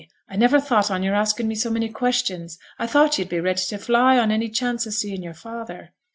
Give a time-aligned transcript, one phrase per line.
[0.27, 2.57] I never thought on yo'r asking me so many questions.
[2.79, 5.93] I thought yo'd be ready to fly on any chance o' seeing your father.'